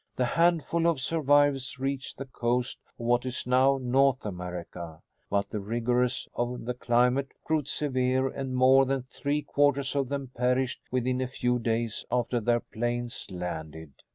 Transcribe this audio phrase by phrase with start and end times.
[0.15, 4.99] The handful of survivors reached the coast of what is now North America.
[5.29, 10.31] But the rigors of the climate proved severe and more than three quarters of them
[10.35, 13.93] perished within a few days after their planes landed.